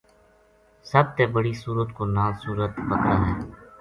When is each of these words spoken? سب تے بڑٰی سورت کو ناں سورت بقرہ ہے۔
سب 0.91 1.05
تے 1.15 1.23
بڑٰی 1.33 1.53
سورت 1.63 1.89
کو 1.97 2.03
ناں 2.15 2.29
سورت 2.41 2.71
بقرہ 2.89 3.17
ہے۔ 3.25 3.33